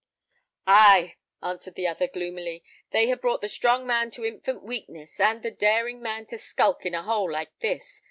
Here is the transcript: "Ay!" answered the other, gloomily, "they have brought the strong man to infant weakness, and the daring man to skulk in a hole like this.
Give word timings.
"Ay!" 0.65 1.15
answered 1.43 1.75
the 1.75 1.85
other, 1.85 2.07
gloomily, 2.07 2.63
"they 2.89 3.07
have 3.07 3.21
brought 3.21 3.39
the 3.39 3.47
strong 3.47 3.85
man 3.85 4.09
to 4.09 4.25
infant 4.25 4.63
weakness, 4.63 5.19
and 5.19 5.43
the 5.43 5.51
daring 5.51 6.01
man 6.01 6.25
to 6.25 6.39
skulk 6.39 6.87
in 6.87 6.95
a 6.95 7.03
hole 7.03 7.31
like 7.31 7.51
this. 7.59 7.99